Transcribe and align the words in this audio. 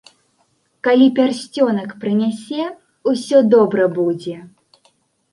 Калі 0.85 1.07
пярсцёнак 1.17 1.91
прынясе, 2.05 2.63
усё 3.11 3.37
добра 3.53 3.85
будзе! 3.99 4.35